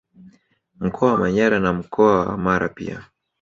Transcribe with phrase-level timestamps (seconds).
[0.79, 3.05] Mkoa wa Manyara na mkoa wa Mara pia